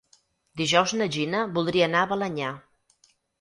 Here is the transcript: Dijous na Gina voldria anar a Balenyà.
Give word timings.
Dijous 0.61 0.93
na 1.01 1.07
Gina 1.17 1.41
voldria 1.59 1.85
anar 1.91 2.03
a 2.03 2.09
Balenyà. 2.13 2.51